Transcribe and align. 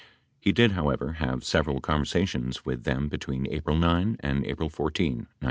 He 0.39 0.51
did, 0.51 0.71
however, 0.71 1.11
have 1.19 1.43
several 1.43 1.79
conversations 1.79 2.65
with 2.65 2.85
them 2.85 3.07
between 3.07 3.45
April 3.53 3.75
9 3.75 4.17
and 4.21 4.43
April 4.47 4.67
14, 4.67 4.87
1973. 4.87 5.37